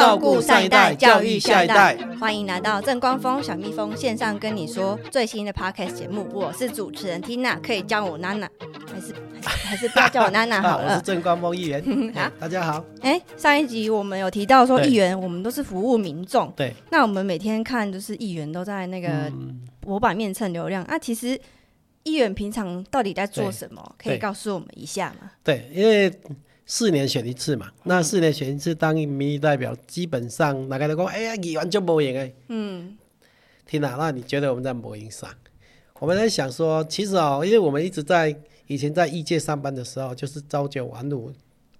[0.00, 1.96] 照顾上一代，教育下一代。
[2.18, 6.26] 欢迎来到正光峰小蜜蜂线上跟你说最新的 podcast 节目。
[6.32, 8.50] 我是主持人 Tina，可以叫我娜娜，
[8.92, 10.94] 还是还是不要叫我娜娜 好了。
[10.94, 11.80] 我是正光峰议员。
[12.12, 12.84] 好，大家好。
[13.02, 16.52] 哎，上一集我们有提到说，议员我们都是服务民众。
[16.56, 16.74] 对。
[16.90, 19.30] 那我们每天看，就是议员都在那个
[19.78, 20.98] 博版面蹭流量啊。
[20.98, 21.40] 其实
[22.02, 23.94] 议员平常到底在做什么？
[23.96, 25.30] 可以告诉我们一下吗？
[25.44, 26.12] 对，因为。
[26.66, 32.34] 四年选一次嘛，那四年选一次当民意代表，基本上大家都讲，哎呀，议员就无赢诶。
[32.48, 32.96] 嗯，
[33.66, 33.96] 天哪？
[33.98, 35.28] 那你觉得我们在无赢上？
[36.00, 38.34] 我们在想说，其实哦，因为我们一直在
[38.66, 41.30] 以前在医界上班的时候，就是朝九晚五，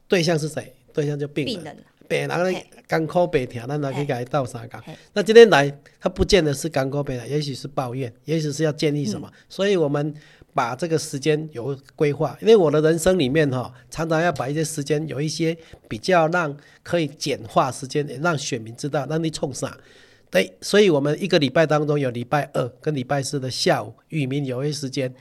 [0.06, 0.74] 对象是谁？
[0.92, 4.84] 对象就病人，病人咧干苦白疼，咱来去给他倒三讲。
[5.14, 10.14] 那今天来，他不见得是干苦白疼，也许是抱怨，也许是要建议什么，所以我们。
[10.54, 15.56] 把这个时间有规划，因为我的人生里面哈，常常要把一些时间有一些
[15.88, 19.76] 比较让可以简化时间，让选民知道让你冲啥。
[20.30, 25.12] 对，所以我们一个礼拜当中有礼拜二跟礼拜四的下午，与民有约时间。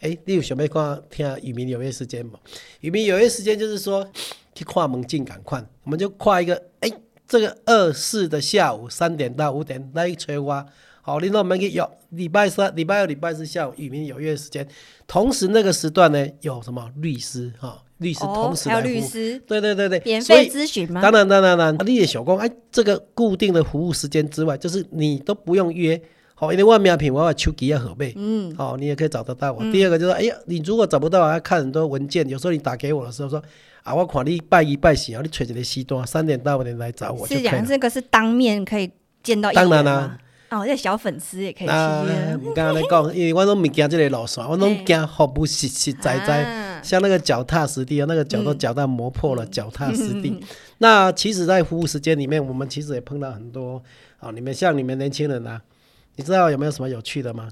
[0.00, 2.38] 哎，你有想要看听与民有约时间吗？
[2.80, 4.06] 与民有约时间就是说
[4.54, 6.90] 去跨门进赶快，我们就跨一个哎，
[7.28, 10.66] 这个二四的下午三点到五点来催我。
[11.10, 14.64] 好，你那我们可以有礼拜三、礼拜二、礼拜四下午与民有约时间，
[15.08, 17.82] 同时那个时段呢有什么律师哈？
[17.98, 21.02] 律师同时来服务，对对对对，免费咨询吗？
[21.02, 26.00] 当然当然当然，你也小工哎，这个固定的服务时间之外，就是你都不用约，
[26.36, 29.60] 好，因为外面品我要手机要核备，嗯，好，你也可以找得到我。
[29.72, 33.42] 第二个就是，哎呀，你如果找不到，要看很多文件，有时候你打给我的时候说，
[33.82, 38.88] 啊，我看你拜一拜喜啊，你揣一个西多，三点到五点来找我，是讲这个是当面可以
[39.24, 40.16] 见到，当然啦。
[40.50, 42.04] 哦，这小粉丝也可以去啊！
[42.44, 50.42] 我刚刚在讲，因为我拢唔惊这个路线，我拢惊服务实实在在，像那个脚踏实地啊，那个脚都脚到磨破了，脚踏实地。
[50.78, 53.80] 那其实，在服务时间里面，我们其实也碰到很多
[54.18, 54.32] 啊。
[54.32, 55.62] 你们像你们年轻人啊，
[56.16, 57.48] 你知道有没有什么有趣的吗？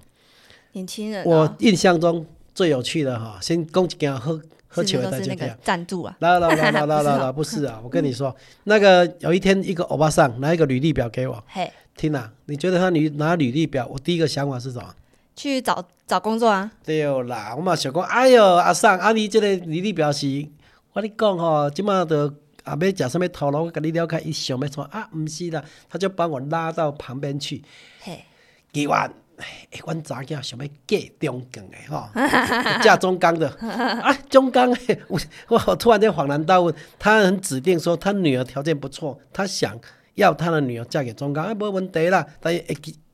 [0.73, 11.71] 年轻人，我印象中最有趣的哈，先讲一件喝喝酒的那个赞助啊，啦啦啦啦啦 啦啦，不是啊，我跟你说，那个有一天一个欧巴桑拿一个履历表给我，嘿。
[11.99, 14.95] 听呐，你觉得他履拿履历表，我第一个想法是什么？
[15.35, 16.71] 去找找工作啊？
[16.85, 20.47] 对啦，我嘛想讲，哎呦，阿桑，阿你这个履历表是，
[20.93, 22.33] 我你讲吼，即马的
[22.65, 27.63] 阿要食什么头路，我跟你了解，伊想要错啊，唔是啦，他就把我拉到旁边去，
[28.01, 28.25] 嘿，
[28.73, 29.47] 几万，哎，
[29.85, 32.09] 阮查囝想要嫁中钢的吼，
[32.83, 34.71] 嫁中钢的啊，中钢，
[35.09, 39.79] 我我突然间恍然大悟，他很指定说他女儿条件不错，他想。
[40.19, 42.27] 要他的女儿嫁给中钢，哎，没问题啦。
[42.41, 42.63] 但是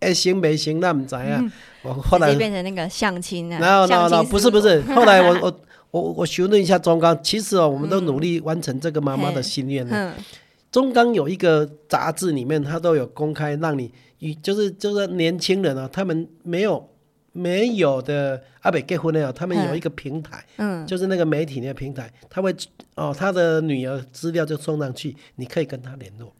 [0.00, 1.52] 会行没行，那唔知啊。
[1.82, 3.58] 我后来变成那个相亲啊。
[3.60, 4.80] 然后，然后，不是，不是。
[4.94, 5.60] 后来我我
[5.90, 10.14] 我我询问一下中钢，其实哦，我们都努力完成这个妈妈的心愿了。
[10.72, 16.88] 中钢有一个杂志里面，他都有公开，让你与就是就是年轻人啊，他们没有
[17.32, 22.54] 没有的阿北结婚了，他们有一个平台，嗯，就是那个媒体那个平台，他会
[22.96, 26.32] 哦，他的女儿资料就送上去，你可以跟他联络。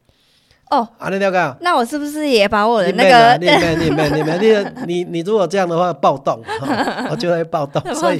[0.75, 1.57] 哦，啊，你了解？
[1.61, 3.37] 那我是不是也把我的那个？
[3.39, 6.43] 你没，你没，你没，你你你如果这样的话暴动，
[7.11, 7.83] 我就会暴动。
[7.95, 8.19] 所以，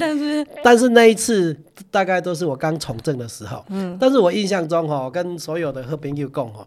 [0.63, 1.55] 但是那一次
[1.91, 3.63] 大概都是我刚从政的时候。
[3.69, 3.97] 嗯。
[3.99, 6.65] 但是我印象中哈，跟所有的和平友共哈，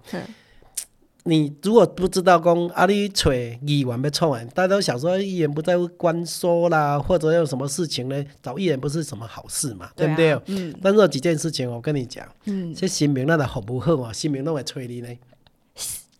[1.24, 8.24] 你如果不知道讲阿里吹议员被冲完，大家都想说议员不在乎官说啦，或者有什么事情呢？
[8.42, 10.38] 找议员不是什么好事嘛，对不对？
[10.46, 10.74] 嗯。
[10.82, 14.12] 但是有几件事情，我跟你讲，嗯，这新民那的好不好啊？
[14.12, 15.08] 新民都会催你呢。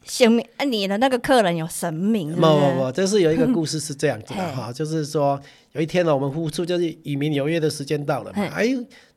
[0.08, 2.34] 神明啊，你的那个客人有神明？
[2.34, 5.40] 不不不，就是有一个故事是这样子的 哈，就是说
[5.72, 8.66] 有一天呢，我们呼出就是与民有约的时间到了嘛，哎，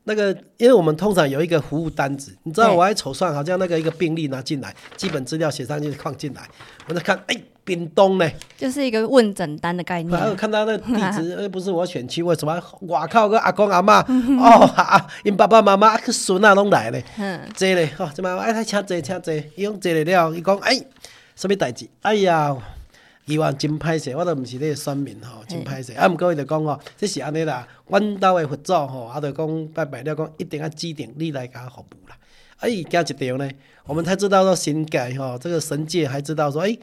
[0.04, 6.48] 那个因为我们通常有一个服务单子，你知道我还瞅算，好像那个一个病例拿进来，基本资料写上去放进来，
[6.86, 7.36] 我在看，哎。
[7.64, 10.18] 冰冻呢，就是一个问诊单的概念。
[10.18, 12.60] 然后看到那地址，呃，不是我选区，为什么？
[12.80, 14.00] 我靠，个阿公阿妈，
[14.42, 17.04] 哦，啊，因爸爸妈妈去孙啊拢来咧，
[17.54, 18.36] 坐咧，吼，怎么？
[18.38, 20.76] 哎，他请坐，请坐，伊讲坐了了，伊讲，哎，
[21.36, 21.88] 什物代志？
[22.00, 22.56] 哎呀，
[23.26, 25.92] 伊话真歹势，我都毋是你个选民吼，真歹势。
[25.92, 32.16] 啊，毋过伊就讲吼，即是安尼啦，阮兜的佛祖吼，啊，就讲拜拜了，讲一定要指定你来甲服务啦。
[32.58, 33.48] 哎，加一条呢，
[33.84, 36.76] 我们才知道说新界吼，这个神界还知道说，哎。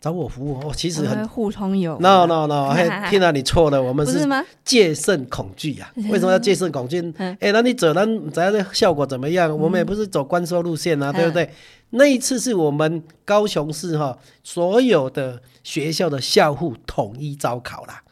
[0.00, 1.98] 找我服务，哦，其实很互通有。
[1.98, 2.72] No No No，
[3.10, 4.26] 听到你错了，我们是
[4.64, 5.90] 戒慎恐惧呀。
[6.08, 7.00] 为什么要戒慎恐惧？
[7.40, 9.50] 哎，那你走，那怎样的效果怎么样？
[9.58, 11.50] 我们也不是走官收路线啊，对不对？
[11.90, 18.02] 那一次是我们高雄市哈所有的学校的校护统一招考啦。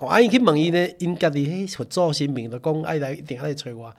[0.00, 3.92] 我伊去问伊呢，因家己迄做新民的讲爱来一定爱来找我，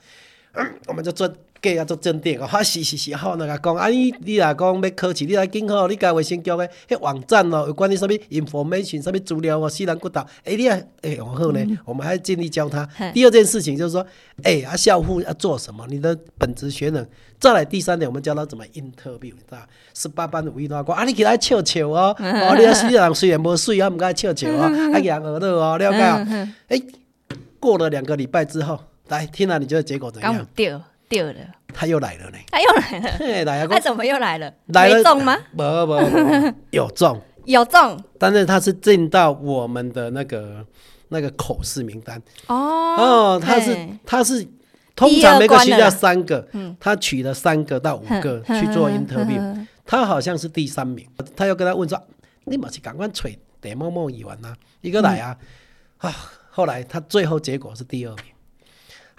[0.88, 1.28] 我们就做
[1.62, 12.88] 假啊，做镇定哦，哈 是是是，好，那个讲，啊你你若讲要考试，你来紧好，你家卫生局的，迄网站哦，有关于什么 information 什么资料哦，西南骨头，诶，你啊，诶，往后呢，我们还尽力教他。
[13.14, 14.06] 第二件事情就是说，
[14.44, 15.86] 诶，啊，校护要做什么？
[15.90, 17.06] 你的本职学能。
[17.40, 19.58] 再来第三点，我们教他怎么 interview，知道？
[19.94, 24.64] 十八般武艺都要讲，啊，你起来笑笑哦， 哦，你啊，虽然虽然无水啊，毋该笑笑哦，
[24.94, 26.48] 啊，扬耳朵哦，了解？
[26.70, 26.84] 诶，
[27.60, 28.80] 过了两个礼拜之后，
[29.10, 30.48] 来听了，你觉得结果怎样？
[30.56, 31.36] 掉掉了，
[31.74, 32.38] 他又来了呢。
[32.52, 33.68] 他又来了，来啊！
[33.68, 34.54] 他怎么又来了？
[34.68, 35.38] 来了中吗？
[35.52, 40.66] 不不不，有中，有中，但是他是进到我们的那个
[41.10, 42.22] 那个口试名单。
[42.48, 43.76] 哦哦，他是
[44.06, 44.48] 他是
[44.96, 46.48] 通常每个学校三个，
[46.80, 51.08] 他取了三个到五个去做 interview，他好像是第三名。
[51.36, 52.00] 他又跟他问说
[52.46, 54.54] ：“你马是赶快吹得某某语完呐？
[54.82, 55.36] 一个来啊！”
[55.98, 56.14] 啊，
[56.52, 58.26] 后来他最后结果是第二名。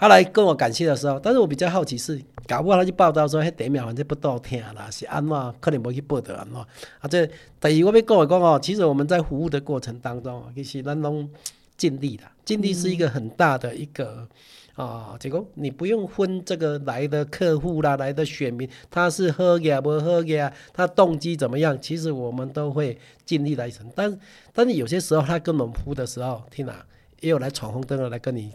[0.00, 6.58] 他来跟我感谢的时候，但是我比较好奇是，搞不好他就报道说，迄第一名反正不多听啦，是安怎可能没去报道安怎？
[6.58, 6.66] 啊，
[7.02, 7.26] 这
[7.60, 11.28] 第二我要跟我讲哦，其实我们在服务的过程当中，其实咱拢
[11.76, 14.26] 尽力的，尽力是一个很大的一个
[14.74, 21.78] 啊，这个你不用分这个来的客户啦，来的选民，他是喝呀不喝呀，他动机怎么样？
[21.78, 24.18] 其实我们都会尽力来成，但
[24.54, 26.86] 但是有些时候他跟我们服务的时候，听啊，
[27.20, 28.54] 也有来闯红灯的来跟你。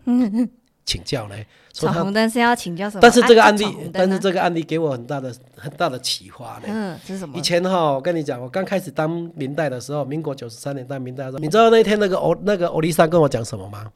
[0.85, 1.35] 请教呢，
[1.73, 3.01] 闯红灯是要请教什么？
[3.01, 6.65] 但是这个案例，但是这个案例给我很大的很大的启发呢。
[6.67, 7.35] 嗯，是什么？
[7.37, 13.91] 以前哈，我跟你讲，我刚开始当明代的时候，民国九十三年当明代的时候，你知道那天那个欧那个欧丽莎跟我讲什么吗？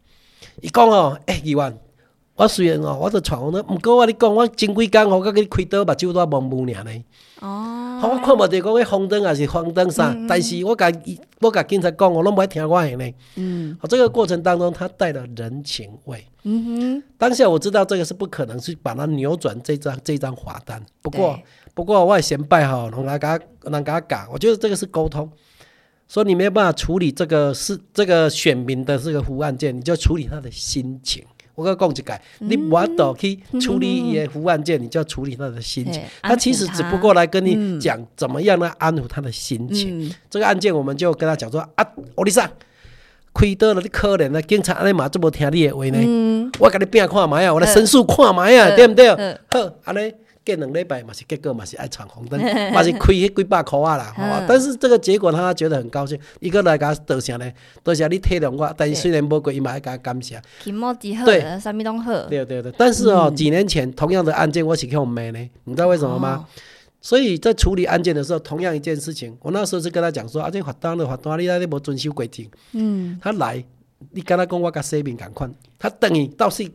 [0.62, 1.78] 一共哦，哎，一万，
[2.40, 7.04] 我虽然哦，我都闯红灯，不过我你讲，我前几工我给你开刀，目睭都蒙蒙尔呢。
[7.42, 10.90] 哦，我看无着讲迄红灯还是黄灯啥，但是我甲
[11.42, 13.14] 我甲警察讲，我拢不爱听我的呢。
[13.36, 16.26] 嗯，这个过程当中，他带了人情味。
[16.44, 20.82] 嗯哼，当下我知道这个是不可能去把它扭转这张这张罚单。
[21.02, 21.38] 不过
[21.74, 25.30] 不过我也先拜哈，能来给他能给他讲，我觉得这个是沟通。
[26.08, 31.22] 说你没有办法处理这个是这个选民的这个服务案件，你就处理他的心情。
[31.60, 36.02] 我跟讲一改，你无法度去处理伊的服务案件，你就要处理他的心情。
[36.22, 40.10] 他其实只不过来跟你讲怎么样来，安抚他的心情。
[40.30, 41.86] 这个案件我们就跟他讲说啊，
[42.16, 42.50] 欧丽莎，
[43.34, 46.52] 亏得了你可怜啊，警察安尼嘛这么听你的话呢？
[46.60, 49.10] 我给你变看嘛呀，我来申诉看嘛呀，对不对？
[49.50, 50.14] 好，安尼。
[50.56, 52.40] 过两礼拜嘛是结果嘛是爱闯红灯，
[52.74, 57.52] 嘛是亏迄几百箍啊啦， 好但是这个结果他觉得很高兴，一个来甲多谢呢，
[57.84, 60.42] 多谢你体谅我，但是虽然无过，伊嘛爱甲感谢。
[61.26, 62.12] 对，啥物拢好。
[62.24, 66.46] 对对对，但是哦，几年前同样的案件，我是用骂呢，你知道为什么吗？
[67.02, 72.50] 所以在处理案件的时候，同样一件事情，我那时候是跟他讲说，啊，这罚单的罚单，你那里无遵守规定。
[72.74, 73.18] 嗯。
[73.22, 73.64] 他来，
[74.12, 76.70] 你跟他讲我甲说明共款，他等于倒是。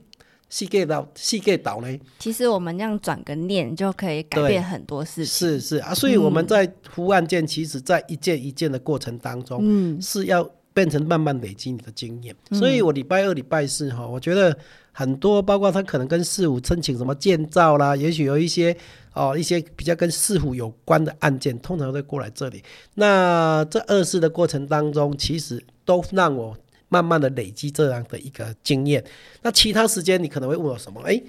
[0.50, 1.99] 细界岛，细界岛呢？
[2.19, 5.26] 其实我们这样转个念就可以改变很多事情。
[5.26, 12.35] 是是啊，所以我们在服务案件，其实在一件一件的过程当中，嗯，是要变成慢慢累积你的经验。
[12.52, 14.56] 所以我礼拜二、礼拜四哈，我觉得
[14.93, 18.76] 很多，包括他可能跟事务申请什么建造啦，也许有一些
[19.14, 22.62] 哦，一些比较跟事务有关的案件，通常会过来这里。
[22.94, 26.56] 那这二次的过程当中，其实都让我。
[26.88, 29.04] 慢慢的累积这样的一个经验，
[29.42, 31.00] 那其他时间你可能会问我什么？
[31.02, 31.20] 哎，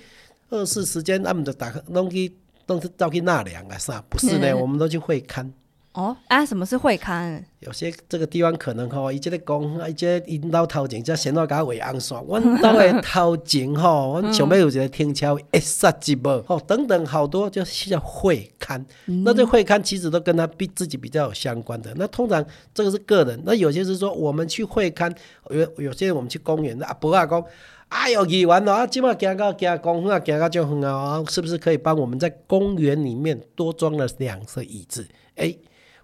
[0.50, 2.36] 二次时间他们就打开东西
[2.66, 4.04] 都是照去纳凉啊，是吧？
[4.10, 5.52] 不是呢，我们都去会看。
[5.96, 7.42] 哦啊，什么是会刊？
[7.62, 12.22] 有些这个地方可能吼，伊即个讲，啊，伊即引导头前，即先到甲画红线。
[12.28, 18.86] 阮兜的头前吼， 阮想要有一个停车一刹一无，吼等等好多，就是叫会刊。
[19.24, 21.94] 那这会刊其实都跟他比自己比较有相关的。
[21.96, 25.10] 那通常这个是个人，那有些是说我们去会刊，
[25.50, 27.42] 有有些我们去公园，阿伯啊讲，
[27.88, 35.08] 哎呦，议员啊，今麦行到行公园啊，行到就远啊，是不是可以帮我们在公园里面多装了两个椅子？
[35.36, 35.56] 哎。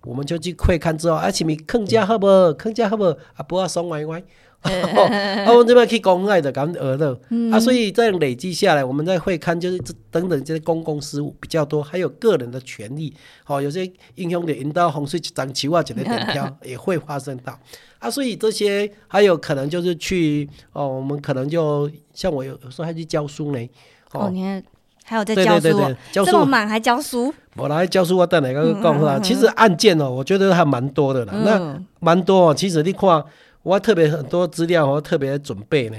[0.04, 2.26] 我们就去会看之后，啊，前面坑家好不？
[2.56, 3.06] 坑家好不？
[3.36, 4.20] 啊，不要爽歪歪。
[4.62, 4.72] 啊，
[5.54, 7.16] 我们这边去公爱的，讲鹅肉。
[7.52, 9.78] 啊，所以这样累积下来，我们在会看就是
[10.10, 13.14] 等等这些公共事务比较多，还有个人的权利。
[13.44, 17.56] 好，有些英雄的引导洪水涨期啊，几个点票 也会发生到。
[18.00, 23.70] 啊，所以这些还有可能就是去哦，我们可能就像我有有时候还去教书呢。
[24.14, 24.64] 哦，你看。
[25.04, 27.34] 还有在教书，这么忙还教书？
[27.58, 29.20] 我来教书，我等哪个讲啊？
[29.20, 31.34] 其实案件哦，我觉得还蛮多的啦。
[31.44, 32.54] 那蛮多哦。
[32.54, 33.24] 其实你看，
[33.64, 35.98] 我特别很多资料，我特别准备呢。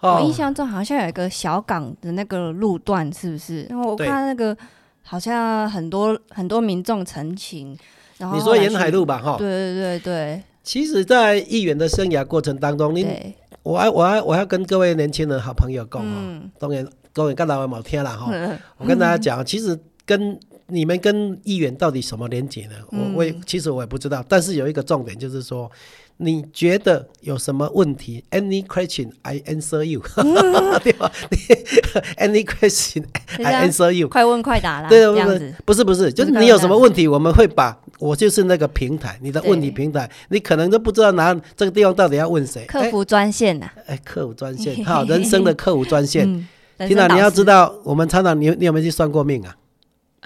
[0.00, 3.64] 我印象中好像有一个小港的那个路段，是不是？
[3.64, 4.56] 然后我看那个
[5.02, 7.76] 好像很多很多民众陈情。
[8.18, 9.18] 然后你说沿海路吧？
[9.18, 10.42] 哈，对对对对。
[10.62, 16.86] 其实，在议员的生涯过程当中，你我我要我要跟各位年轻人好朋友讲哦，当然。
[17.16, 18.30] 各位跟老外冇听了哈。
[18.76, 22.74] 我跟大家讲，其实跟你们跟议员到底什么连结呢？
[22.90, 25.70] 我我也其实我也不知道，但是有一个重点就是说。
[26.18, 30.00] 你觉得有什么问题？Any question, I answer you，
[30.82, 31.12] 对吧？
[32.16, 33.04] Any question,
[33.44, 34.08] I answer you。
[34.08, 42.64] 快问快答啦，对对不是不是，就是你有什么问题，我们会把我就是那个平台，你的问题平台，你可能都不知道哪这个地方到底要问谁。
[42.64, 46.48] 客服专线呐，哎，客服专线， 好，人生的客服专线。
[46.78, 49.54] 听到你要知道，我们常常你你有没有去算过命啊？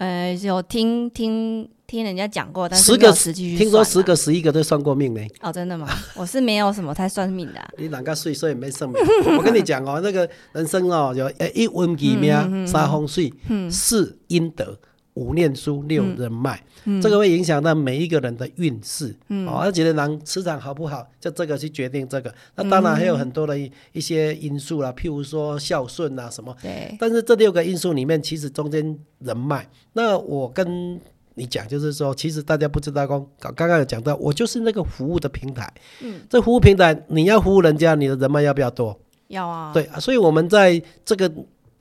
[0.01, 1.69] 呃，有听听。
[1.91, 5.21] 听人家讲过，但是十个十听说十个十一个都算过命呢。
[5.41, 5.89] 哦，真的吗？
[6.15, 7.61] 我是没有什么太算命的。
[7.79, 8.97] 你哪个岁数也没算命？
[9.37, 13.35] 我跟你讲哦，那个人生哦，有一文几命，三风水，
[13.69, 14.79] 四阴德，
[15.15, 16.63] 五念书，六人脉，
[17.03, 19.15] 这个会影响到每一个人的运势。
[19.47, 22.35] 哦，而且的，人磁场好不好，就这个去决定这个。
[22.55, 23.59] 那当然还有很多的
[23.93, 26.57] 一些因素啦，譬如说孝顺啊什么。
[26.63, 26.97] 对。
[26.99, 31.01] 但是这六个因素里面，其实中间人脉，那我跟。
[31.35, 35.73] 你讲就是说，其实大家不知道，刚刚刚有讲到，我就是那个服务的平台。
[36.03, 38.99] 嗯，这服务平台，你要服务人家，你的人脉要不要多？
[39.29, 39.73] 要啊。
[39.73, 41.33] 对啊，所以我们在这个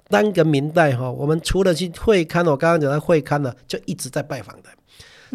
[0.09, 4.69] 单个明代哈，我们除了去会刊，我刚刚讲的会刊呢，就一直在拜访的。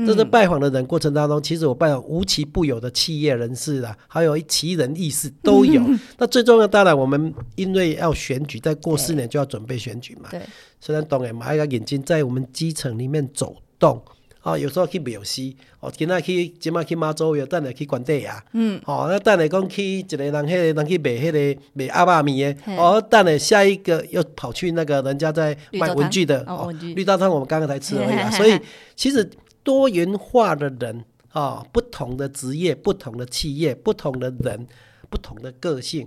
[0.05, 5.81] 这是拜访的人过程当中，其实我拜访无奇不有的企业人士啊，还有奇人异事都有。
[6.19, 10.29] 那最重要，当然我们因为要选举，再过四年就要准备选举嘛。
[10.33, 10.41] 对。
[10.81, 14.03] 虽然当然买一个眼睛在我们基层里面走动。
[14.45, 18.45] 哦，有时候去庙寺，哦，今仔去，今仔去妈祖庙，等下去关帝啊。
[18.53, 18.79] 嗯。
[18.85, 22.55] 哦，那等下讲去一个人，迄个人去卖迄个卖阿爸米的。
[22.77, 26.45] 哦，等下下一个又跑去那个人家在卖文具的。
[26.47, 28.31] 哦，绿豆汤我们刚刚才吃而已啊。
[28.37, 28.61] 所以
[28.95, 29.29] 其实
[29.63, 34.69] 多元化的人啊，不同的职业、不同的企业、不同的人、
[35.09, 36.07] 不同的个性。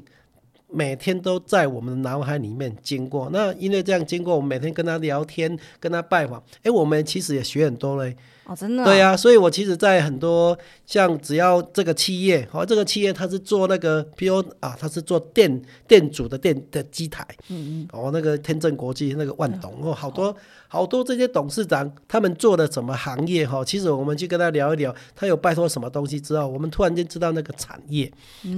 [0.69, 8.15] 每天都在我们的脑海里面经过，那因为这样经过，我们每天跟他聊天，跟他拜访，哎，我们其实也学很多嘞。
[8.47, 8.83] 哦，真的。
[8.85, 20.33] 对呀，所以我其实，在很多像只要这个企业，哦，这个企业它是做那个，比如啊，它是做电电阻的电的机台，嗯嗯，哦，那个天正国际那个万董，哦，好多
[20.69, 23.63] 好多这些董事长，他们做的什么行业哈？
[23.65, 28.09] 其实我们去跟他聊一聊，他有拜托什么东西之后，我们突然间知道那个产业，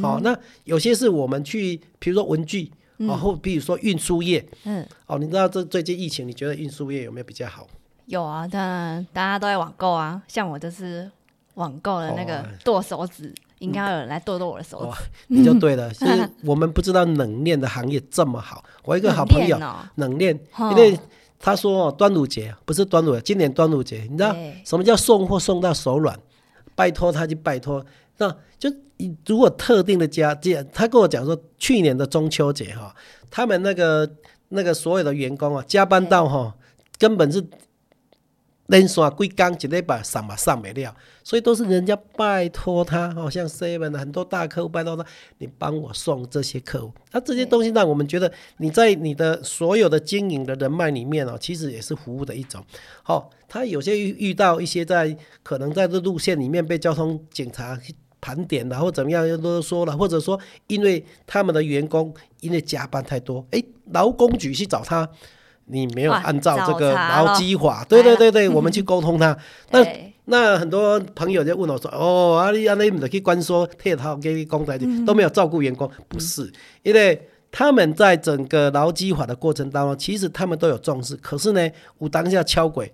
[0.04, 7.68] 哦，那有些是我们去，比如说文具，然后比如说运输业，嗯，哦，你知道这最近疫情，你觉得运输业有没有比较好？
[8.10, 11.10] 有啊，当然大家都在网购啊，像我就是
[11.54, 15.88] 网购的那个剁手指，应该有人来剁剁我的手指，你就对了。
[15.94, 18.64] 其实我们不知道冷链的行业这么好。
[18.84, 19.60] 我一个好朋友，
[19.96, 20.36] 冷链，
[20.72, 21.00] 因为
[21.38, 24.36] 他说端午节不是端午，今年端午节，你知道
[24.66, 26.18] 什么叫送货送到手软？
[26.74, 27.86] 拜托他去拜托，
[28.18, 28.74] 那就
[29.28, 32.96] 如果特定的家，这他跟我讲说，去年的中秋节哈，
[33.30, 34.10] 他们那个
[34.48, 36.56] 那个所有的员工啊，加班到哈，
[36.98, 37.46] 根本是。
[38.70, 45.04] 连续几工一礼拜上嘛上没了，所以都是人家拜托他，好像 seven 很多大客户拜托他，
[45.40, 46.94] 你帮我送这些客户。
[47.12, 52.64] 那这些东西让我们觉得你在你的所有的经营的人脉里面哦，其实也是服务的一种。
[53.02, 57.80] 好，他有些遇遇到一些在可能在这路线里面被交通警察
[58.22, 65.10] 盘点了，或怎么样又都说了，或者说因为他们的员工因为加班太多，哎，劳工局去找他。
[65.70, 69.38] 你没有按照这个劳基法，对对对对，我们去沟通他。
[69.72, 69.86] 那
[70.26, 76.52] 那很多朋友就问我说：“哦，阿你阿你们得去关说铁套给工台都没有照顾员工，不是？
[76.84, 82.92] 因为他们在整个劳基法的过程当中，其实他们都有重视，可是呢，我当下敲鬼。”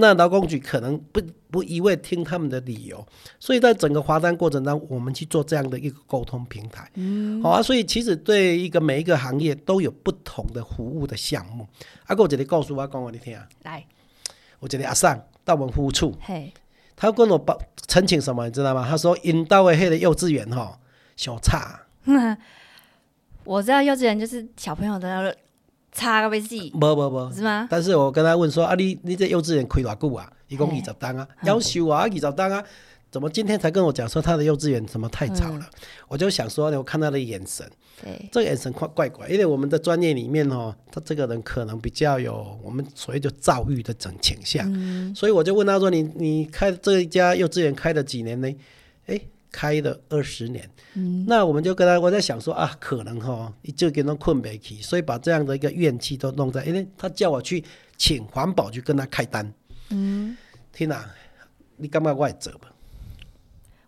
[0.00, 3.04] 那劳工局可能不不一味听他们的理由，
[3.40, 11.66] 所以在整个划单过程当中，我们去做这样的一个沟通平台，嗯，好啊，所以其实对一个每一个行业都有不同的服务的项目。
[12.06, 13.84] 阿哥，我这里告诉我讲我你听啊，来，
[14.60, 16.52] 我这里阿尚到我们服务处，嘿，
[16.94, 18.86] 他跟我报申请什么，你知道吗？
[18.88, 20.78] 他说引到的黑的幼稚园哈，
[21.16, 21.80] 小差。
[23.42, 25.36] 我知道幼稚园就是小朋友的。
[25.98, 27.66] 差个杯子，无无无，是吗？
[27.68, 30.32] 但是我跟他问说啊，你你这幼稚园开多久啊？
[30.46, 32.64] 一共二十单啊，要求啊二十单啊，
[33.10, 35.66] 怎么今天才跟我讲说他的幼稚园怎么太吵了？
[36.06, 37.68] 我就想说，我看他的眼神，
[38.02, 44.66] 对，这个眼神怪怪怪，因为我们的专业里面哦，他这个人可能比较有我们所谓的躁郁的整倾向，
[45.14, 48.48] 所以我就问他说，你你开这一家幼稚园开了几年呢？
[49.50, 49.58] 哎。
[49.58, 57.64] 开了二十年，嗯，那我们就跟他，我在想说啊，可能哈，就给他困不起，所以把这样的一个怨气都弄在，因为他叫我去
[57.96, 59.50] 请环保去跟他开单，
[59.88, 60.36] 嗯，
[60.70, 61.02] 天哪，
[61.78, 62.68] 你干嘛外走吧？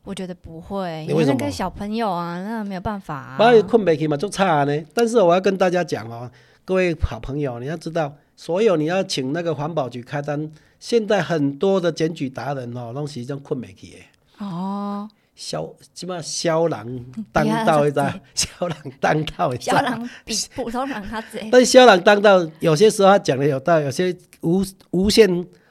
[0.03, 3.63] 我觉得不会，因为那个小朋友啊，那没有办法啊。
[3.69, 4.85] 困不起嘛，就差呢。
[4.95, 6.29] 但是我要跟大家讲哦，
[6.65, 13.99] 各位好朋友，你要知道，所有你要请那个环保局开单，现在很多的检举达人哦，拢是种困不起的。
[14.47, 15.07] 哦，
[15.41, 19.75] 肖起码肖人当道一张， 肖人当道一张。
[19.75, 21.49] 小狼比普通人他贼。
[21.51, 25.27] 但肖人当道，有些时候他讲的有道理，有些无无限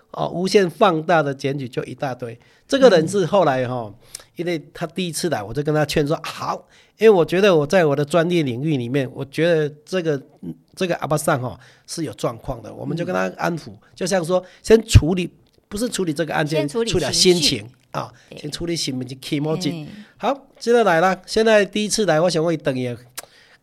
[0.10, 2.38] 哦无限放大的检举就一大堆。
[2.68, 3.96] 这个人是后来哈、哦，
[4.38, 15.32] 因为他第一次来，我就跟他劝说好，因为我觉得我在我的专业领域里面，我觉得这个嗯这个阿巴桑哈是有状况的，我们就跟他安抚，就像说先处理，
[15.68, 22.96] 不是处理这个案件，先处理理心情啊，先处理心情 k e m o j 嗯好，现在来了，现在第一次来，我想我伊等于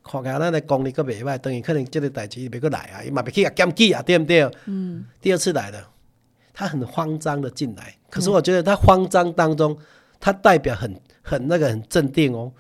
[0.03, 4.51] 看起来咱的功力阁袂歹，等于可能这个代志伊袂过来啊，伊嘛袂去啊检举啊，对不对？
[4.67, 5.05] 嗯。
[5.21, 5.89] 第二次来了，
[6.53, 9.77] 他很慌张的进来，可是我觉得他慌张当中，
[10.19, 12.53] 他代表很很那个很镇定哦，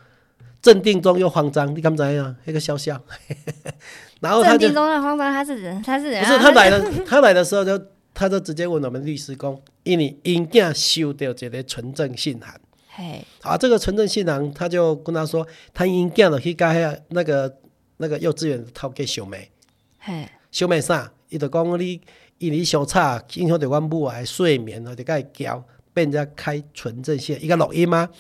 [0.61, 2.37] 镇定中又慌张，你敢知影？
[2.45, 3.01] 那个笑笑，
[4.21, 7.81] 然后镇定中的慌张，他是人，他是人不啊，是他来了，他来的时候就
[8.13, 12.61] 他就直接问我们律师讲，因为因囝收到一个纯正信函。
[12.89, 17.57] 嘿，啊，这个纯正信函他就跟他说，他因囝了去甲遐那个
[17.99, 19.49] 那个幼稚园头家小妹，
[20.01, 21.13] 嘿，小妹啥？
[21.29, 22.01] 伊就讲你
[22.39, 25.65] 因为你伤吵，影响到阮母仔的睡眠，我就甲伊交，
[25.95, 28.11] 被人家开纯正信，一个录音吗？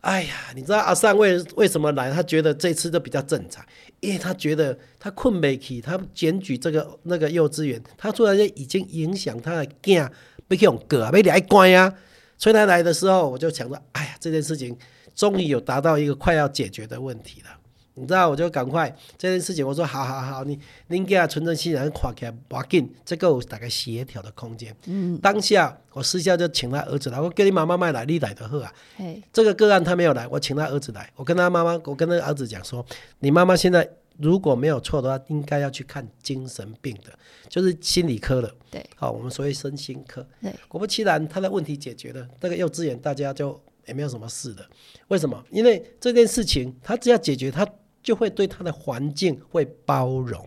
[0.00, 2.12] 哎呀，你知道阿三为为什么来？
[2.12, 3.64] 他觉得这次就比较正常，
[4.00, 10.08] 因为他觉得他困没起，他检举这个那个幼稚园，他突然间已经影响他的囝，
[10.48, 11.92] 要去用割啊，要来关啊。
[12.36, 14.76] 所以他来的时候，我就想着，哎呀，这件事情
[15.14, 17.48] 终于有达到一个快要解决的问题了。
[17.94, 20.56] 你知道，我就赶快这件事情，我说好好好，你
[20.88, 24.72] 恁家纯正信人看起来不要紧，这个有大概协调的空间。
[24.86, 28.72] 嗯，当下我私下就请他儿子来，我跟你妈妈卖来，你来的好啊。
[28.96, 32.86] 嘿，这个个案他没有来，我请他儿子来，我跟他妈妈，我跟那个儿子讲说，
[33.18, 37.16] 你妈妈现在如果没有错的话，应该要去看精神病的，
[37.48, 38.54] 就是心理科的。
[38.70, 40.26] 对，好，我们所谓身心科。
[40.42, 44.68] 对，果不其然，他的问题解决了，那个幼稚园大家就也没有什么事了。
[45.08, 45.42] 为什么？
[45.50, 47.66] 因为这件事情他只要解决，他
[48.02, 50.44] 就会对他的环境会包容。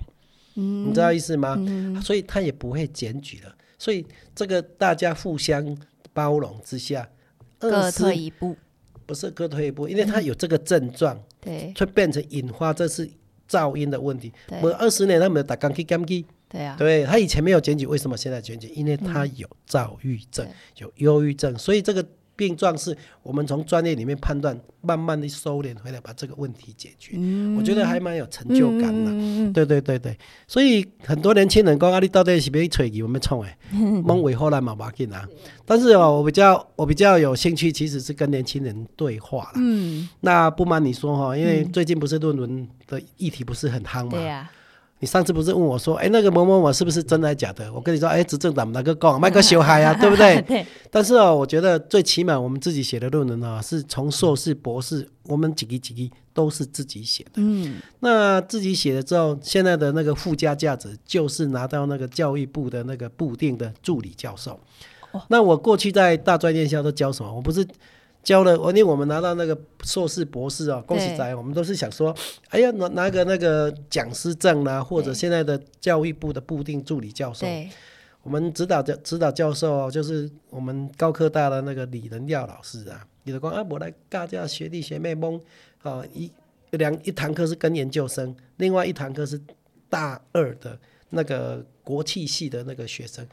[0.55, 1.57] 嗯，你知道意思吗？
[2.03, 3.55] 所以他也不会检举了。
[3.79, 5.77] 所以这个大家互相
[6.11, 7.09] 包容之下，
[7.57, 8.55] 各二退一步，
[9.05, 13.09] 不是各退一步，因为他有这个症状，对会变成引发这是
[13.51, 14.31] 噪音的问题。
[14.47, 14.57] 对。
[14.61, 18.69] 我二十年他们打钢去检举，对啊，对他以前没有检举，为什么现在检举？
[18.73, 22.05] 因为他有躁郁症，有忧郁症，所以这个
[22.41, 27.15] 病状是我们从专业里面判断，慢慢的收敛回来，把这个问题解决。
[27.55, 29.11] 我觉得还蛮有成就感的。
[29.11, 35.23] 嗯，对对对对，所以很多年轻人讲啊，你到底是要去找伊，我们创诶，蒙尾后来嘛要紧啊。
[35.67, 39.51] 但是哦，我比较我比较有兴趣，其实是跟年轻人对话啦。
[39.57, 44.51] 嗯，那不瞒你说哈，因为最近不是论文的议题不是很夯嘛，对啊，
[45.01, 47.73] 你上次不是问我说，哎，那个某某某是不是真的假的？
[47.73, 50.39] 我跟你说，哎，执政党哪个讲，卖个小孩啊， 对不对？
[50.43, 57.31] 对，但是哦，我觉得最起码我们自己写的论文啊，是从硕士、博士，我们几个几个都是自己写的。
[57.37, 64.59] 嗯，那自己写了之后，现在的那个附加价值就是拿到那个教育部的那个部定的助理教授。
[65.29, 67.33] 那我过去在大专院校都教什么？
[67.33, 67.67] 我不是
[68.23, 72.15] 教了，我因为我们拿到那个硕士、博士哦，恭喜仔，我们都是想说，
[72.49, 77.47] 哎呀，拿拿个那个讲师证啦、或者现在的教育部的部定助理教授。
[78.23, 85.41] 我们指导教指导教授哦就是我们高科大的那个李仁耀老师啊，你就讲啊，我来教这学弟学妹蒙
[85.81, 86.31] 啊，一
[86.69, 89.41] 两一堂课是跟研究生，另外一堂课是
[89.89, 90.77] 大二的
[91.09, 93.25] 那个国际系的那个学生。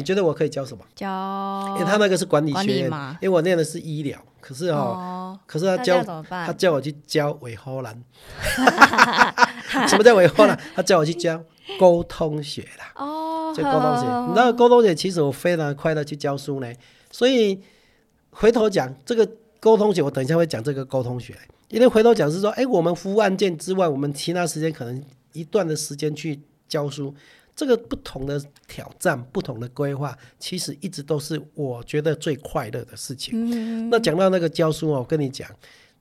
[0.00, 0.82] 你觉得我可以教什么？
[0.96, 1.74] 教。
[1.78, 3.18] 因为他那个是管理学院，嘛。
[3.20, 8.02] 因为我念的是医疗，可是哦，哦，可是他教他叫我去教韦荷兰，
[9.86, 10.58] 什么叫韦荷兰？
[10.74, 11.38] 他叫我去教
[11.78, 12.92] 沟通学啦。
[12.96, 16.72] 哦，就沟通学，呵你知道沟通学其实我非常快乐去教书呢，
[17.10, 17.60] 所以
[18.30, 19.28] 回头讲这个
[19.60, 21.36] 沟通学，我等一下会讲这个沟通学，
[21.68, 27.14] 因为回头讲是说，哎，我们服务案件之外，我们其他时间可能一段的时间去教书，
[27.60, 33.90] 这个不同的挑战、不同的规划，其实一直都是我觉得最快乐的事情。
[33.90, 35.46] 那讲到那个教书哦，我跟你讲，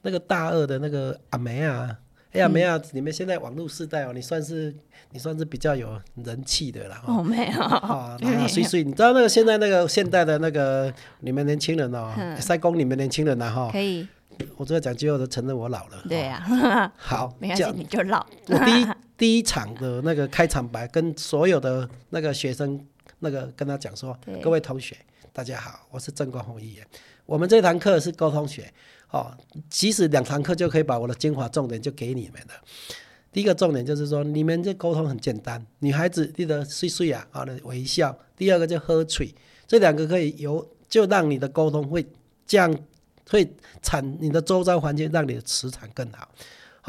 [0.04, 1.94] 那个大二的那个阿梅啊。
[2.32, 4.74] 哎呀，梅啊，你们现在网络时代哦，你算是
[5.12, 6.96] 你算是比较有人气的了。
[7.06, 14.08] 哦哦，没有，啊，那所以所以你知道那个现在那个现代的那个你们年轻人哦，塞工你们年轻人啊哈，可以，
[14.56, 16.06] 我这个讲最后都承认我老了。
[16.08, 18.88] 对呀啊， 好，没关系，你就老，我第一
[19.20, 22.80] 第一场的那个开场白，跟所有的那个学生
[23.20, 24.96] 那个跟他讲说，各位同学，
[25.34, 26.88] 大家好，我是郑国宏议员。
[27.26, 28.74] 我们这堂课是沟通学，
[29.12, 29.38] 哦，
[29.70, 32.54] 其实两堂课就可以把我的精华重点就给你们了。
[33.34, 38.18] 第一个重点就是说，你们这沟通很简单，女孩子记得睡睡啊，好的微笑。
[38.38, 39.36] 第二个就喝水，
[39.68, 42.08] 这两个可以由就让你的沟通会
[42.48, 42.74] 降，
[43.30, 46.30] 会产你的周遭环境让你的磁场更好。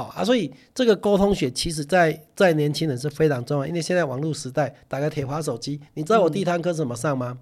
[0.04, 7.38] 好啊，所以这个沟通学其实在在年轻人是非常重要，因为现在网络时代，打开铁滑手机，你知道我第一堂课怎么上吗？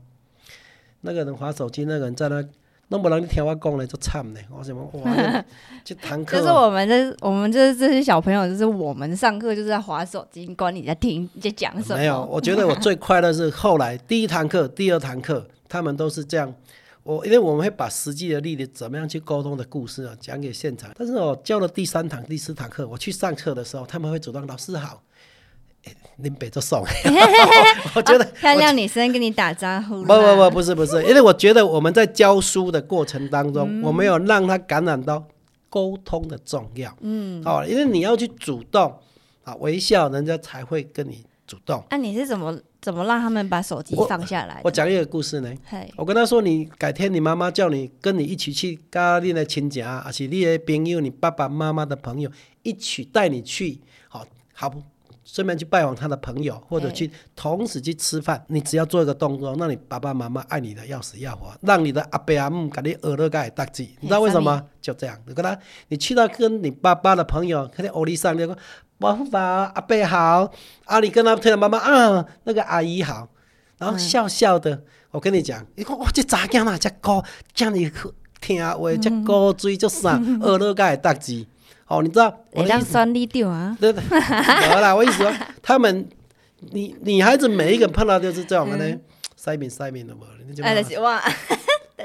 [1.03, 2.45] 那个人滑手机，那个人在那。
[2.91, 4.43] 那不然你听我讲嘞，就惨嘞！
[4.51, 5.45] 我什么哇，
[5.85, 6.39] 就 堂课。
[6.39, 11.99] 就是我们这，我们这这些小朋友，就是我们上课就是在滑手机，管你在听在讲什么。
[11.99, 16.51] 没有，我觉得我最快乐是后来第一堂课、第二堂课，他们都是这样。
[17.09, 20.91] 我因为我们会把实际的例子怎么样去沟通的故事啊讲给现场。
[20.95, 25.03] 但是我教了第三堂、第四堂课，我去上课的时候，他们会主动老师好。
[26.17, 26.85] 林北就送，
[27.95, 30.03] 我觉得漂亮女生跟你打招呼。
[30.03, 35.25] 不不不，不是不是，因为我觉得我们在教书的过程当中，我没有让他感染到
[35.71, 36.95] 沟通的重要。
[37.01, 38.95] 嗯，好，因为你要去主动
[39.45, 41.83] 啊，微笑，人家才会跟你主动。
[41.89, 44.61] 那你是怎么怎么让他们把手机放下来？
[44.65, 45.53] 我讲一个故事呢。
[45.97, 52.31] 我跟他说，你改天你妈妈叫你跟你一起去，跟你的亲戚啊，还是你的朋友，你爸爸妈妈的朋友
[52.63, 54.83] 一起带你去，好好不？
[55.25, 58.43] 顺便去拜访他的朋友，或者去同时去吃饭。
[58.49, 63.95] 你只要做一个动作，让你爸爸妈妈爱你的要死要活，让你的阿伯阿姆给你耳朵盖大吉。
[64.01, 64.65] 你知道为什么？
[64.81, 68.57] 就这样，你跟他，你去到跟你爸爸的朋友，看见欧丽上，你说
[68.99, 69.41] 爸爸
[69.75, 70.53] 阿伯好，
[70.87, 73.29] 阿里跟他推了妈妈啊，那个阿姨好，
[73.79, 74.83] 然后笑笑的。
[75.11, 77.91] 我跟你讲，你看哇这咋讲嘛，这高，叫你
[78.41, 81.49] 听话，这高追就上耳朵盖大吉。
[81.87, 82.45] 哦，你知道？
[82.53, 83.75] 我让酸你掉啊！
[83.81, 85.33] 对对，好啦，我意思说，
[85.63, 86.07] 他们，
[86.73, 88.99] 女女孩子每一个碰到就是这种的呢，
[89.37, 90.27] 塞面塞面的嘛，
[90.63, 91.19] 哎，希望，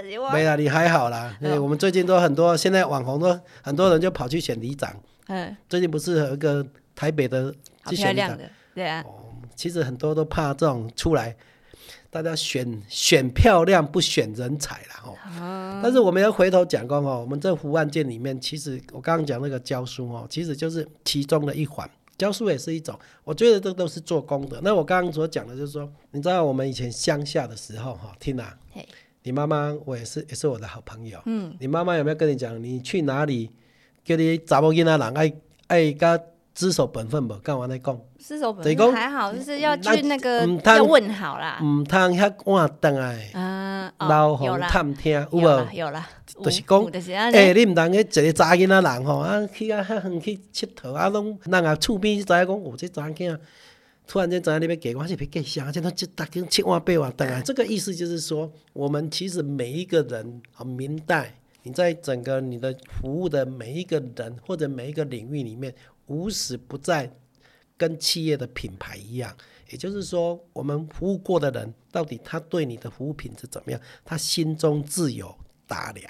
[0.08, 0.32] 希望。
[0.32, 1.36] 没啦，你还好啦。
[1.42, 4.90] 因为我们最近都很多，现在网红都很多人就跑去选里长。
[5.28, 5.54] 嗯。
[5.68, 7.54] 最近不是有一个台北的
[7.88, 8.50] 去选亮的？
[8.74, 9.04] 对啊。
[9.06, 11.36] 哦，其实很多都怕这种出来。
[12.10, 24.62] 大家选选漂亮不选人才了哦，但是我们要回头讲过哦，我们这服务案件里面，其实我刚刚讲那个教书哦，其实就是其中的一环，教书也是一种，我觉得这都是做功德。
[24.64, 28.56] 那我刚刚所讲的就是说，你知道我们以前乡下的时候哈，听啊，
[29.24, 33.50] 你妈妈我也是也是我的好朋友，嗯，你妈妈有没有跟你讲，你去哪里
[34.06, 35.34] 叫你查某囡仔人爱
[35.66, 36.20] 爱甲？
[36.54, 37.34] 知守本分不？
[37.38, 38.00] 干嘛在讲？
[38.20, 41.60] 知守本分还好，就是要去那个要问好啦。
[41.64, 45.74] 唔通遐晚等来，啊，老红探听有无？
[45.74, 46.86] 有啦，就是讲，
[47.32, 53.38] 诶，你唔当去一个查囡仔人吼，啊，去啊遐远去佚佗，啊，拢人啊厝边知影讲，哦，这查囝
[54.06, 55.66] 突然间知影你要给我是要给啥？
[55.66, 65.74] 而且他就打跟七万八万等来，这个意思就是说，我们其实每一个人啊，明代你在整个你的服务的每一个人或者每一个领域里面。
[66.08, 67.12] 无时不在，
[67.78, 69.36] 跟企业的品牌一样，
[69.70, 73.82] 也就是说，我们服务过的人，到底他对你的服务品质怎么样？
[74.06, 75.34] 他心中自有
[75.66, 76.06] 打量，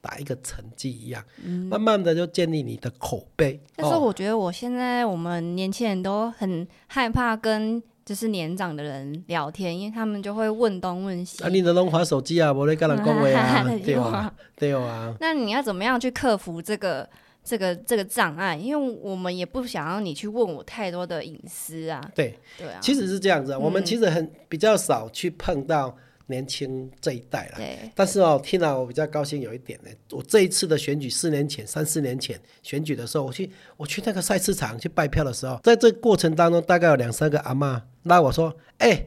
[0.00, 1.24] 打一个成绩一样，
[1.68, 3.60] 慢慢的就建立你的口碑。
[3.76, 11.42] 但是我觉得，我现在我们年轻人都很害怕跟就是年长的人聊天，因为他们就会问东问西。
[11.44, 15.14] 啊，你的弄滑手机啊，无咧跟人讲话啊， 对啊， 对啊。
[15.20, 17.08] 那你要怎么样去克服这个？
[17.50, 22.00] 这个这个障碍，因为我们也不想要你去问我太多的隐私啊。
[22.14, 25.96] 对对啊，其实是这样子，我们其实很比较少去碰到
[26.28, 27.56] 年轻这一代了。
[27.56, 27.90] 对。
[27.92, 39.06] 但是哦，听了我比较高兴有一点呢，我这一次的选举四年前、三四年前选举的时候，我去我去那个菜市场去拜票的时候，在这过程当中，大概有两三个阿妈拉我说：“哎，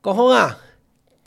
[0.00, 0.58] 国峰啊，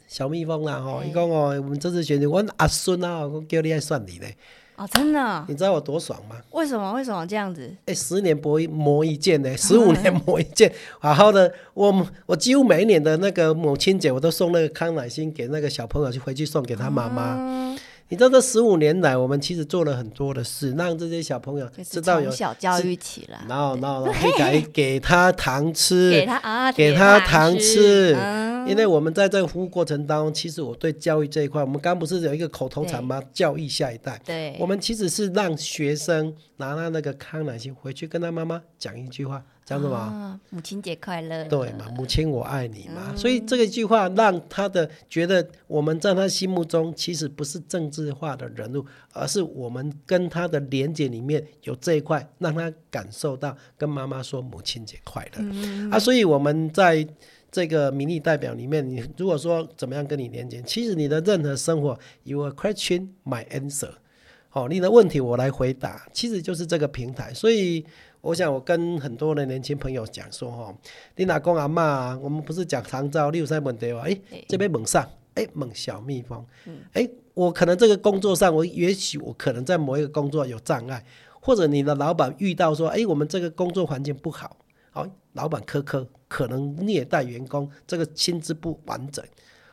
[0.07, 4.35] 小蜜蜂啊，吼，伊讲哦，我们这次选举，我阿孙啊，我叫你来算你嘞。”
[4.75, 5.45] 哦，真的？
[5.47, 6.35] 你知道我多爽吗？
[6.51, 6.93] 为什么？
[6.93, 7.71] 为什么这样子？
[7.85, 11.53] 哎，十年磨一磨一剑呢，十五年磨一剑，好好的。
[11.73, 17.77] 我我几乎每一年的那个母亲节，我都送那个康乃馨给那个小朋友去回去送给他妈妈。
[18.13, 28.15] 你知道这十五年来，我们其实做了很多的事，让这些小朋友知道有小教育起来，然后然后可以给给他糖吃，给他啊，给他糖吃。
[28.67, 33.19] 因为我们在这个服务过程当中，其实我对教育这一块，我们刚不是有一个口头禅吗？
[33.33, 34.21] 教育下一代。
[34.23, 39.43] 对，我们其实是让学生拿了那个康乃馨回去跟他妈妈讲一句话。
[39.65, 40.39] 讲什么？
[40.49, 41.45] 母亲节快乐。
[41.45, 43.15] 对嘛，母亲我爱你嘛。
[43.15, 55.97] 所以这个句话让他的觉得我们在他心目中其实不是政治化的人物，而是我们跟他的连接里面有这一块，让他感受到跟妈妈说母亲节快乐啊。
[55.97, 57.07] 所以我们在
[57.49, 63.91] 这个民意代表里面，你如果说怎么样跟你连接，其实你的任何生活，your question my answer，
[64.49, 67.31] 好，你的问题我来回答，其实就是这个平台。
[67.31, 67.85] 所以
[68.23, 70.73] 我想我跟很多的年轻朋友讲说，哈，
[71.17, 74.03] 你老公阿妈，我们不是讲长照六三问题吗？
[74.05, 76.45] 哎，这边猛上，哎，猛小蜜蜂，
[76.93, 81.05] 哎，我可能这个工作上，我也许我可能在某一个工作有障碍，
[81.41, 84.55] 或者你的老板遇到说，哎，我们这个工作环境不好。
[84.91, 89.25] 好，老板苛刻，可能虐待员工，这个薪资不完整，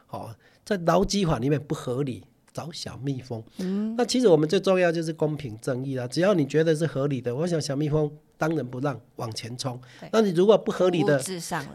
[0.09, 0.35] 好，
[0.65, 3.45] 在劳基法里面不合理，找小蜜蜂。
[3.59, 6.09] 嗯，那其实我们最重要就是公平正义啦。
[6.09, 8.11] 只要你觉得是合理的，我想小蜜蜂。
[8.41, 9.79] 当仁不让往前冲，
[10.11, 11.23] 那你如果不合理的，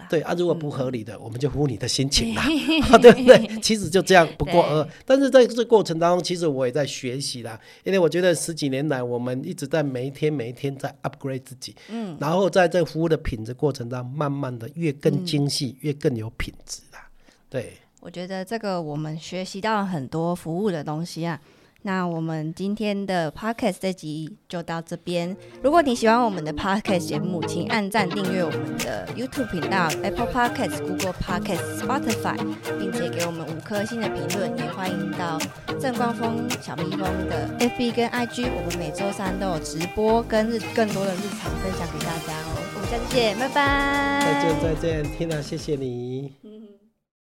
[0.10, 2.44] 对啊，如果不合理的，我们就服你的心情啦，
[2.98, 3.62] 对不对？
[3.62, 17.08] 其实就这样，不过呃，但是在这过程当中，其实我也在学习啦，因为我觉得十几年来，我们一直在每一天每一天在 upgrade 自己，嗯，然后在这服务的品质过程当中，慢慢的越更精细，越更有品质啦。
[17.48, 21.40] 对，我觉得这个我们学习到很多服务的东西啊。
[21.86, 25.38] 那我们今天的 podcast 这集就到这边。
[25.62, 32.38] 如果你喜欢我们的 podcast 节目，请按赞订阅我们的 YouTube 频道、Apple Podcast、Google Podcast、Spotify，
[32.80, 34.58] 并且给我们五颗星的评论。
[34.58, 35.38] 也欢迎到
[35.80, 42.66] 正光峰小蜜蜂的 FB 跟 IG，我们每周三都有直播跟日更多的日常分享给大家哦。
[42.74, 44.22] 我们下次见，拜拜。
[44.26, 46.34] 再见再见，天娜，谢谢你。